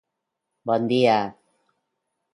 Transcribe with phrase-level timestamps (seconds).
[0.65, 1.19] bon dia